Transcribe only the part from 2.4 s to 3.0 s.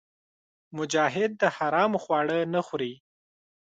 نه خوري.